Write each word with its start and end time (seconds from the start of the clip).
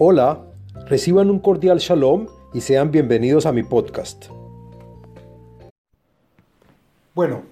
Hola, 0.00 0.44
reciban 0.86 1.28
un 1.28 1.40
cordial 1.40 1.78
shalom 1.80 2.28
y 2.54 2.60
sean 2.60 2.92
bienvenidos 2.92 3.46
a 3.46 3.52
mi 3.52 3.64
podcast. 3.64 4.26
Bueno, 7.16 7.42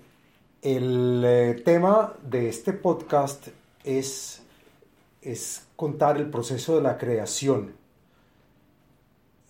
el 0.62 1.24
eh, 1.26 1.60
tema 1.64 2.14
de 2.22 2.48
este 2.48 2.72
podcast 2.72 3.48
es, 3.82 4.44
es 5.22 5.66
contar 5.74 6.18
el 6.18 6.30
proceso 6.30 6.76
de 6.76 6.82
la 6.82 6.98
creación 6.98 7.72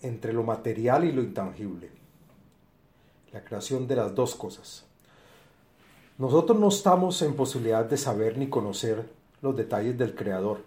entre 0.01 0.33
lo 0.33 0.41
material 0.41 1.05
y 1.05 1.11
lo 1.11 1.21
intangible. 1.21 1.91
La 3.31 3.43
creación 3.43 3.87
de 3.87 3.95
las 3.95 4.15
dos 4.15 4.33
cosas. 4.33 4.85
Nosotros 6.17 6.59
no 6.59 6.69
estamos 6.69 7.21
en 7.21 7.35
posibilidad 7.35 7.85
de 7.85 7.97
saber 7.97 8.39
ni 8.39 8.49
conocer 8.49 9.07
los 9.43 9.55
detalles 9.55 9.95
del 9.99 10.15
Creador. 10.15 10.66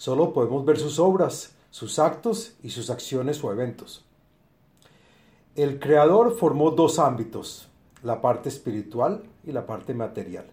Solo 0.00 0.32
podemos 0.32 0.64
ver 0.64 0.78
sus 0.78 0.98
obras, 0.98 1.52
sus 1.70 1.98
actos 1.98 2.54
y 2.62 2.70
sus 2.70 2.88
acciones 2.88 3.44
o 3.44 3.52
eventos. 3.52 4.02
El 5.56 5.78
Creador 5.78 6.38
formó 6.38 6.70
dos 6.70 6.98
ámbitos, 6.98 7.68
la 8.02 8.22
parte 8.22 8.48
espiritual 8.48 9.24
y 9.44 9.52
la 9.52 9.66
parte 9.66 9.92
material. 9.92 10.46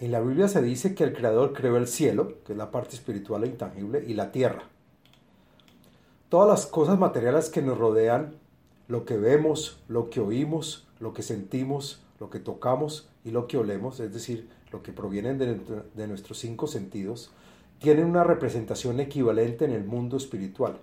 En 0.00 0.12
la 0.12 0.20
Biblia 0.20 0.48
se 0.48 0.62
dice 0.62 0.94
que 0.94 1.04
el 1.04 1.12
Creador 1.12 1.52
creó 1.52 1.76
el 1.76 1.86
cielo, 1.86 2.38
que 2.46 2.52
es 2.52 2.58
la 2.58 2.70
parte 2.70 2.96
espiritual 2.96 3.44
e 3.44 3.48
intangible, 3.48 4.02
y 4.08 4.14
la 4.14 4.32
tierra. 4.32 4.62
Todas 6.30 6.48
las 6.48 6.64
cosas 6.64 6.98
materiales 6.98 7.50
que 7.50 7.60
nos 7.60 7.76
rodean, 7.76 8.36
lo 8.88 9.04
que 9.04 9.18
vemos, 9.18 9.78
lo 9.88 10.08
que 10.08 10.20
oímos, 10.20 10.88
lo 11.00 11.12
que 11.12 11.22
sentimos, 11.22 12.00
lo 12.18 12.30
que 12.30 12.38
tocamos 12.38 13.10
y 13.26 13.30
lo 13.30 13.46
que 13.46 13.58
olemos, 13.58 14.00
es 14.00 14.14
decir, 14.14 14.48
lo 14.70 14.82
que 14.82 14.92
provienen 14.92 15.36
de, 15.36 16.08
nuestros 16.08 16.38
cinco 16.38 16.66
sentidos, 16.66 17.30
tienen 17.82 18.06
una 18.06 18.22
representación 18.22 19.00
equivalente 19.00 19.64
en 19.64 19.72
el 19.72 19.84
mundo 19.84 20.16
espiritual. 20.16 20.78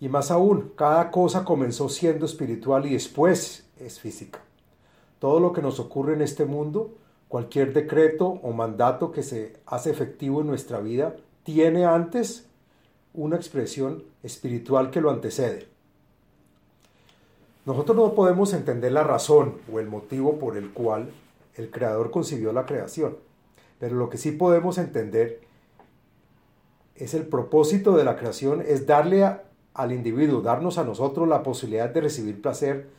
Y 0.00 0.08
más 0.08 0.30
aún, 0.30 0.72
cada 0.76 1.10
cosa 1.10 1.44
comenzó 1.44 1.88
siendo 1.88 2.24
espiritual 2.24 2.86
y 2.86 2.92
después 2.92 3.66
es 3.78 3.98
física. 3.98 4.40
Todo 5.18 5.40
lo 5.40 5.52
que 5.52 5.60
nos 5.60 5.80
ocurre 5.80 6.14
en 6.14 6.22
este 6.22 6.44
mundo, 6.44 6.94
cualquier 7.28 7.72
decreto 7.72 8.26
o 8.26 8.52
mandato 8.52 9.10
que 9.10 9.22
se 9.22 9.54
hace 9.66 9.90
efectivo 9.90 10.40
en 10.40 10.46
nuestra 10.46 10.80
vida, 10.80 11.16
tiene 11.42 11.84
antes 11.84 12.46
una 13.12 13.36
expresión 13.36 14.04
espiritual 14.22 14.90
que 14.90 15.00
lo 15.00 15.10
antecede. 15.10 15.68
Nosotros 17.64 17.96
no 17.96 18.14
podemos 18.14 18.52
entender 18.54 18.92
la 18.92 19.04
razón 19.04 19.58
o 19.72 19.78
el 19.80 19.88
motivo 19.88 20.38
por 20.38 20.56
el 20.56 20.70
cual 20.70 21.10
el 21.56 21.70
creador 21.70 22.10
concibió 22.10 22.52
la 22.52 22.66
creación, 22.66 23.16
pero 23.78 23.96
lo 23.96 24.08
que 24.08 24.18
sí 24.18 24.32
podemos 24.32 24.78
entender 24.78 25.51
es 27.02 27.14
el 27.14 27.26
propósito 27.26 27.96
de 27.96 28.04
la 28.04 28.16
creación, 28.16 28.62
es 28.66 28.86
darle 28.86 29.24
al 29.74 29.92
individuo, 29.92 30.40
darnos 30.40 30.78
a 30.78 30.84
nosotros 30.84 31.26
la 31.26 31.42
posibilidad 31.42 31.90
de 31.90 32.00
recibir 32.00 32.40
placer, 32.40 32.90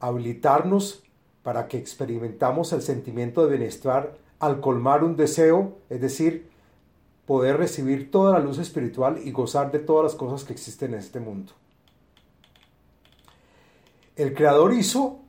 habilitarnos 0.00 1.02
para 1.42 1.66
que 1.66 1.78
experimentamos 1.78 2.72
el 2.72 2.82
sentimiento 2.82 3.42
de 3.42 3.56
bienestar 3.56 4.16
al 4.38 4.60
colmar 4.60 5.02
un 5.02 5.16
deseo, 5.16 5.78
es 5.88 6.00
decir, 6.00 6.50
poder 7.24 7.56
recibir 7.56 8.10
toda 8.10 8.32
la 8.32 8.40
luz 8.40 8.58
espiritual 8.58 9.18
y 9.24 9.30
gozar 9.30 9.70
de 9.72 9.78
todas 9.78 10.04
las 10.04 10.14
cosas 10.14 10.44
que 10.44 10.52
existen 10.52 10.92
en 10.92 11.00
este 11.00 11.20
mundo. 11.20 11.52
El 14.16 14.34
creador 14.34 14.74
hizo 14.74 15.20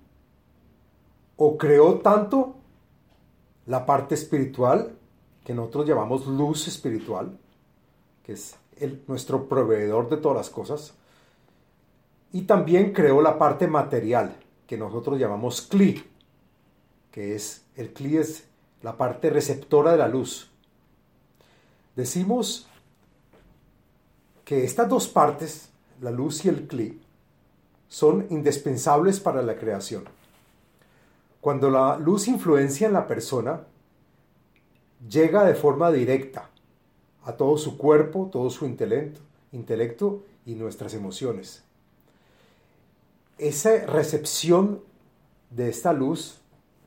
o 1.37 1.57
creó 1.57 1.99
tanto 1.99 2.55
la 3.65 3.85
parte 3.85 4.15
espiritual, 4.15 4.97
que 5.45 5.53
nosotros 5.53 5.87
llamamos 5.87 6.27
luz 6.27 6.67
espiritual, 6.67 7.37
que 8.23 8.33
es 8.33 8.55
nuestro 9.07 9.47
proveedor 9.47 10.09
de 10.09 10.17
todas 10.17 10.37
las 10.37 10.49
cosas, 10.49 10.93
y 12.31 12.43
también 12.43 12.93
creó 12.93 13.21
la 13.21 13.37
parte 13.37 13.67
material, 13.67 14.35
que 14.65 14.77
nosotros 14.77 15.19
llamamos 15.19 15.61
cli, 15.61 16.03
que 17.11 17.35
es 17.35 17.63
el 17.75 17.93
cli 17.93 18.17
es 18.17 18.45
la 18.81 18.97
parte 18.97 19.29
receptora 19.29 19.91
de 19.91 19.97
la 19.97 20.07
luz. 20.07 20.49
Decimos 21.95 22.67
que 24.43 24.63
estas 24.63 24.89
dos 24.89 25.07
partes, 25.07 25.69
la 26.01 26.11
luz 26.11 26.43
y 26.45 26.49
el 26.49 26.67
cli, 26.67 26.99
son 27.87 28.25
indispensables 28.31 29.19
para 29.19 29.43
la 29.43 29.55
creación. 29.55 30.05
Cuando 31.39 31.69
la 31.69 31.97
luz 31.97 32.27
influencia 32.27 32.87
en 32.87 32.93
la 32.93 33.05
persona, 33.05 33.61
llega 35.07 35.43
de 35.43 35.53
forma 35.53 35.91
directa 35.91 36.49
a 37.23 37.33
todo 37.33 37.57
su 37.57 37.77
cuerpo, 37.77 38.29
todo 38.31 38.49
su 38.49 38.65
intelecto, 38.65 39.21
intelecto 39.51 40.23
y 40.45 40.55
nuestras 40.55 40.93
emociones. 40.93 41.63
Esa 43.37 43.85
recepción 43.85 44.81
de 45.49 45.69
esta 45.69 45.93
luz 45.93 46.41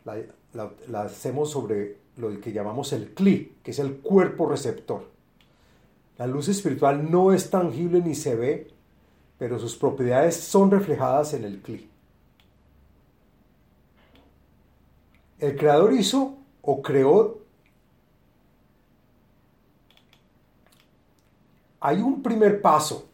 la, 0.04 1.00
hacemos 1.00 1.50
sobre 1.50 1.98
lo 2.16 2.40
que 2.40 2.52
llamamos 2.52 2.92
el 2.92 3.12
cli, 3.12 3.56
que 3.62 3.72
es 3.72 3.78
el 3.78 3.96
cuerpo 3.96 4.48
receptor. 4.48 5.04
La 6.18 6.26
luz 6.26 6.48
espiritual 6.48 7.10
no 7.10 7.32
es 7.32 7.50
tangible 7.50 8.00
ni 8.00 8.14
se 8.14 8.36
ve, 8.36 8.68
pero 9.38 9.58
sus 9.58 9.76
propiedades 9.76 10.36
son 10.36 10.70
reflejadas 10.70 11.34
en 11.34 11.44
el 11.44 11.60
cli. 11.60 11.90
El 15.38 15.56
creador 15.56 15.92
hizo 15.92 16.36
o 16.62 16.80
creó. 16.80 17.45
Hay 21.80 22.00
un 22.00 22.22
primer 22.22 22.60
paso 22.60 23.08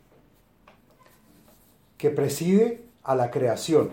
que 1.98 2.10
preside 2.10 2.84
a 3.02 3.14
la 3.14 3.30
creación, 3.30 3.90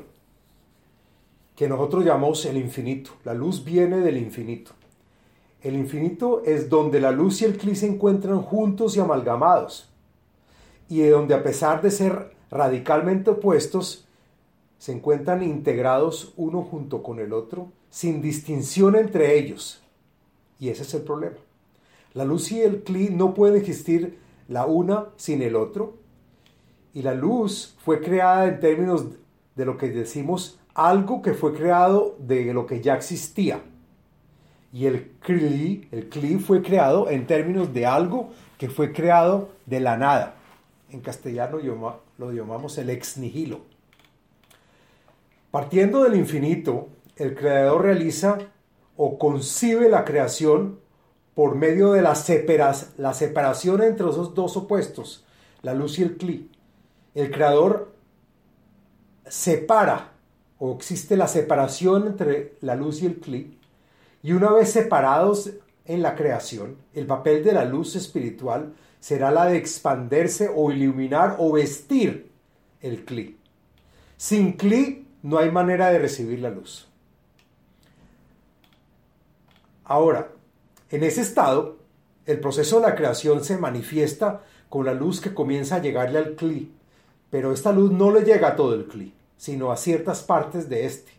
que 1.56 1.68
nosotros 1.68 2.06
llamamos 2.06 2.46
el 2.46 2.58
infinito. 2.58 3.12
La 3.24 3.34
luz 3.34 3.64
viene 3.64 3.98
del 3.98 4.18
infinito. 4.18 4.72
El 5.62 5.76
infinito 5.76 6.44
es 6.46 6.70
donde 6.70 7.02
la 7.02 7.12
luz 7.12 7.42
y 7.42 7.46
el 7.46 7.58
cli 7.58 7.76
se 7.76 7.88
encuentran 7.88 8.42
juntos 8.42 8.96
y 8.96 9.00
amalgamados 9.00 9.90
y 10.90 11.00
de 11.00 11.12
donde 11.12 11.36
a 11.36 11.44
pesar 11.44 11.82
de 11.82 11.92
ser 11.92 12.34
radicalmente 12.50 13.30
opuestos, 13.30 14.06
se 14.80 14.92
encuentran 14.92 15.44
integrados 15.44 16.34
uno 16.36 16.64
junto 16.64 17.04
con 17.04 17.20
el 17.20 17.32
otro, 17.32 17.72
sin 17.90 18.22
distinción 18.22 18.96
entre 18.96 19.38
ellos. 19.38 19.82
Y 20.60 20.70
ese 20.70 20.84
es 20.84 20.94
el 20.94 21.04
problema. 21.04 21.38
La 22.14 22.26
luz 22.26 22.52
y 22.52 22.62
el 22.62 22.84
cli 22.84 23.10
no 23.10 23.34
pueden 23.34 23.58
existir 23.58 24.18
la 24.50 24.66
una 24.66 25.06
sin 25.16 25.42
el 25.42 25.56
otro. 25.56 25.96
Y 26.94 27.04
la 27.04 27.14
luz 27.14 27.78
fue 27.86 28.02
creada 28.02 28.48
en 28.48 28.60
términos 28.60 29.06
de 29.56 29.66
lo 29.66 29.78
que 29.78 29.88
decimos 29.88 30.60
algo 30.74 31.22
que 31.22 31.34
fue 31.34 31.54
creado 31.54 32.18
de 32.20 32.54
lo 32.54 32.66
que 32.66 32.82
ya 32.82 32.96
existía. 32.96 33.62
Y 34.74 34.86
el 34.86 35.12
cli, 35.22 35.88
el 35.92 36.10
cli 36.10 36.36
fue 36.40 36.62
creado 36.62 37.10
en 37.10 37.26
términos 37.26 37.74
de 37.74 37.86
algo 37.86 38.32
que 38.58 38.70
fue 38.70 38.92
creado 38.92 39.50
de 39.66 39.80
la 39.80 39.96
nada 39.96 40.36
en 40.92 41.02
castellano 41.02 41.60
lo 42.18 42.32
llamamos 42.32 42.78
el 42.78 42.90
ex 42.90 43.18
nihilo. 43.18 43.62
Partiendo 45.52 46.04
del 46.04 46.16
infinito, 46.16 46.90
el 47.16 47.36
creador 47.36 47.84
realiza 47.84 48.38
o 48.98 49.18
concibe 49.18 49.90
la 49.90 50.06
creación 50.06 50.80
por 51.40 51.56
medio 51.56 51.94
de 51.94 52.02
la, 52.02 52.18
la 52.98 53.14
separación 53.14 53.82
entre 53.82 54.10
esos 54.10 54.36
dos 54.36 54.58
opuestos, 54.58 55.24
la 55.62 55.74
luz 55.74 55.98
y 55.98 56.04
el 56.04 56.18
cli. 56.18 56.52
El 57.16 57.32
creador 57.32 57.94
separa 59.26 60.12
o 60.58 60.76
existe 60.76 61.16
la 61.16 61.30
separación 61.30 62.08
entre 62.08 62.56
la 62.60 62.76
luz 62.76 63.02
y 63.02 63.06
el 63.06 63.22
cli. 63.22 63.58
Y 64.22 64.34
una 64.34 64.52
vez 64.52 64.74
separados 64.74 65.52
en 65.86 66.02
la 66.02 66.18
creación, 66.18 66.76
el 66.94 67.06
papel 67.06 67.42
de 67.42 67.54
la 67.54 67.64
luz 67.64 67.96
espiritual 67.96 68.74
será 69.00 69.32
la 69.32 69.46
de 69.46 69.56
expanderse 69.56 70.52
o 70.54 70.74
iluminar 70.74 71.38
o 71.40 71.54
vestir 71.54 72.30
el 72.82 73.06
cli. 73.06 73.38
Sin 74.18 74.58
cli 74.58 75.08
no 75.24 75.38
hay 75.38 75.52
manera 75.52 75.90
de 75.90 76.00
recibir 76.00 76.40
la 76.40 76.50
luz. 76.50 76.90
Ahora, 79.86 80.34
en 80.92 81.04
ese 81.04 81.22
estado, 81.22 81.78
el 82.26 82.40
proceso 82.40 82.80
de 82.80 82.88
la 82.88 82.96
creación 82.96 83.44
se 83.44 83.58
manifiesta 83.58 84.44
con 84.70 84.86
la 84.86 84.94
luz 84.94 85.22
que 85.22 85.34
comienza 85.34 85.76
a 85.76 85.82
llegarle 85.82 86.20
al 86.20 86.36
cli, 86.36 86.72
pero 87.30 87.52
esta 87.52 87.72
luz 87.72 87.92
no 87.92 88.12
le 88.12 88.22
llega 88.22 88.50
a 88.50 88.56
todo 88.56 88.74
el 88.76 88.86
cli, 88.86 89.14
sino 89.38 89.72
a 89.72 89.78
ciertas 89.78 90.22
partes 90.24 90.70
de 90.70 90.86
este, 90.86 91.12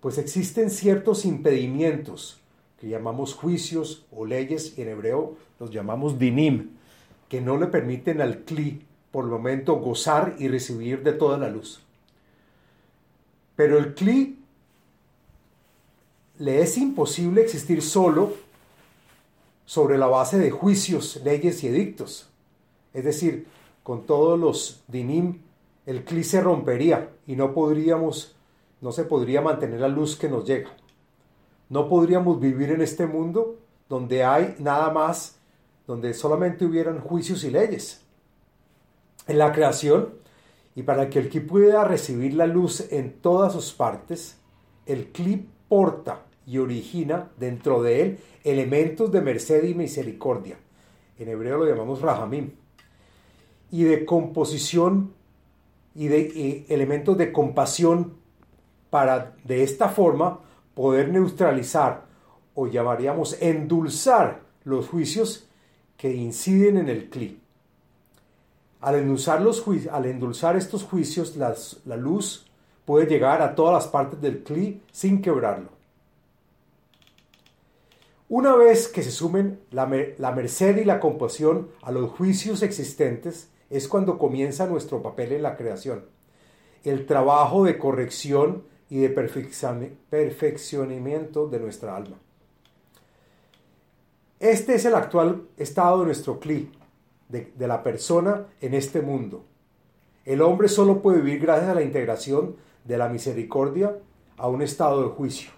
pues 0.00 0.18
existen 0.18 0.70
ciertos 0.70 1.24
impedimentos 1.24 2.40
que 2.80 2.88
llamamos 2.88 3.34
juicios 3.34 4.06
o 4.10 4.24
leyes 4.24 4.78
y 4.78 4.82
en 4.82 4.88
hebreo 4.88 5.36
los 5.58 5.70
llamamos 5.70 6.18
dinim, 6.18 6.70
que 7.28 7.40
no 7.40 7.58
le 7.58 7.66
permiten 7.66 8.20
al 8.20 8.44
cli 8.44 8.84
por 9.10 9.24
el 9.24 9.30
momento 9.30 9.76
gozar 9.76 10.36
y 10.38 10.48
recibir 10.48 11.02
de 11.02 11.12
toda 11.12 11.38
la 11.38 11.48
luz. 11.48 11.82
Pero 13.56 13.78
el 13.78 13.94
cli 13.94 14.38
le 16.38 16.62
es 16.62 16.78
imposible 16.78 17.42
existir 17.42 17.82
solo 17.82 18.34
sobre 19.68 19.98
la 19.98 20.06
base 20.06 20.38
de 20.38 20.50
juicios, 20.50 21.20
leyes 21.22 21.62
y 21.62 21.66
edictos. 21.66 22.30
Es 22.94 23.04
decir, 23.04 23.48
con 23.82 24.06
todos 24.06 24.40
los 24.40 24.82
dinim, 24.88 25.42
el 25.84 26.06
cli 26.06 26.24
se 26.24 26.40
rompería 26.40 27.10
y 27.26 27.36
no 27.36 27.52
podríamos, 27.52 28.34
no 28.80 28.92
se 28.92 29.04
podría 29.04 29.42
mantener 29.42 29.80
la 29.80 29.88
luz 29.88 30.16
que 30.16 30.30
nos 30.30 30.46
llega. 30.46 30.70
No 31.68 31.86
podríamos 31.86 32.40
vivir 32.40 32.70
en 32.70 32.80
este 32.80 33.06
mundo 33.06 33.56
donde 33.90 34.24
hay 34.24 34.56
nada 34.58 34.90
más, 34.90 35.36
donde 35.86 36.14
solamente 36.14 36.64
hubieran 36.64 37.00
juicios 37.00 37.44
y 37.44 37.50
leyes. 37.50 38.00
En 39.26 39.36
la 39.36 39.52
creación, 39.52 40.14
y 40.76 40.82
para 40.82 41.10
que 41.10 41.18
el 41.18 41.28
cli 41.28 41.40
pueda 41.40 41.84
recibir 41.84 42.32
la 42.32 42.46
luz 42.46 42.90
en 42.90 43.20
todas 43.20 43.52
sus 43.52 43.74
partes, 43.74 44.38
el 44.86 45.12
cli 45.12 45.46
porta 45.68 46.24
y 46.48 46.56
origina 46.56 47.30
dentro 47.38 47.82
de 47.82 48.02
él 48.02 48.18
elementos 48.42 49.12
de 49.12 49.20
merced 49.20 49.64
y 49.64 49.74
misericordia. 49.74 50.56
En 51.18 51.28
hebreo 51.28 51.58
lo 51.58 51.66
llamamos 51.66 52.00
rahamim. 52.00 52.52
Y 53.70 53.84
de 53.84 54.06
composición 54.06 55.12
y 55.94 56.08
de 56.08 56.64
elementos 56.70 57.18
de 57.18 57.32
compasión 57.32 58.14
para 58.88 59.36
de 59.44 59.62
esta 59.62 59.90
forma 59.90 60.40
poder 60.72 61.10
neutralizar 61.10 62.06
o 62.54 62.66
llamaríamos 62.66 63.36
endulzar 63.42 64.40
los 64.64 64.88
juicios 64.88 65.46
que 65.98 66.14
inciden 66.14 66.78
en 66.78 66.88
el 66.88 67.10
cli. 67.10 67.40
Al 68.80 68.94
endulzar, 68.94 69.42
los 69.42 69.62
al 69.90 70.06
endulzar 70.06 70.56
estos 70.56 70.84
juicios, 70.84 71.36
la 71.36 71.96
luz 71.96 72.46
puede 72.86 73.06
llegar 73.06 73.42
a 73.42 73.54
todas 73.54 73.74
las 73.74 73.88
partes 73.88 74.18
del 74.22 74.42
cli 74.42 74.80
sin 74.90 75.20
quebrarlo. 75.20 75.77
Una 78.30 78.54
vez 78.56 78.88
que 78.88 79.02
se 79.02 79.10
sumen 79.10 79.58
la, 79.70 79.86
merced 79.86 80.76
y 80.76 80.84
la 80.84 81.00
compasión 81.00 81.70
a 81.80 81.90
los 81.92 82.10
juicios 82.10 82.62
existentes, 82.62 83.48
es 83.70 83.88
cuando 83.88 84.18
comienza 84.18 84.66
nuestro 84.66 85.02
papel 85.02 85.32
en 85.32 85.42
la 85.42 85.56
creación. 85.56 86.04
El 86.84 87.06
trabajo 87.06 87.64
de 87.64 87.78
corrección 87.78 88.64
y 88.90 88.98
de 88.98 89.08
perfeccionamiento 89.08 91.48
de 91.48 91.58
nuestra 91.58 91.96
alma. 91.96 92.18
Este 94.40 94.74
es 94.74 94.84
el 94.84 94.94
actual 94.94 95.44
estado 95.56 96.00
de 96.00 96.06
nuestro 96.06 96.38
cli, 96.38 96.70
de, 97.30 97.50
de 97.56 97.66
la 97.66 97.82
persona 97.82 98.46
en 98.60 98.74
este 98.74 99.00
mundo. 99.00 99.46
El 100.26 100.42
hombre 100.42 100.68
solo 100.68 101.00
puede 101.00 101.22
vivir 101.22 101.40
gracias 101.40 101.70
a 101.70 101.74
la 101.74 101.82
integración 101.82 102.56
de 102.84 102.98
la 102.98 103.08
misericordia 103.08 103.96
a 104.36 104.48
un 104.48 104.60
estado 104.60 105.02
de 105.02 105.08
juicio. 105.08 105.57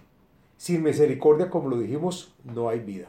Sin 0.61 0.83
misericordia, 0.83 1.49
como 1.49 1.69
lo 1.69 1.79
dijimos, 1.79 2.35
no 2.43 2.69
hay 2.69 2.81
vida. 2.81 3.07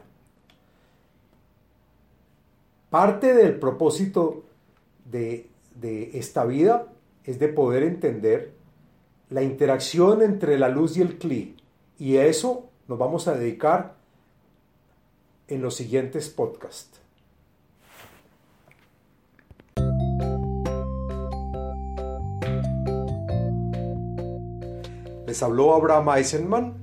Parte 2.89 3.35
del 3.35 3.59
propósito 3.59 4.43
de, 5.05 5.51
esta 6.13 6.45
vida 6.45 6.87
es 7.23 7.37
de 7.37 7.49
poder 7.49 7.83
entender 7.83 8.53
la 9.29 9.43
interacción 9.43 10.23
entre 10.23 10.57
la 10.57 10.67
luz 10.67 10.97
y 10.97 11.03
el 11.03 11.19
cli. 11.19 11.55
Y 11.99 12.17
a 12.17 12.25
eso 12.25 12.71
nos 12.87 12.97
vamos 12.97 13.27
a 13.27 13.35
dedicar 13.35 13.97
en 15.47 15.61
los 15.61 15.75
siguientes 15.75 16.29
podcasts. 16.29 16.99
Les 25.27 25.43
habló 25.43 25.75
Abraham 25.75 26.17
Eisenman 26.17 26.82